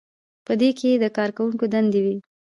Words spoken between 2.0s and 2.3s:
وي.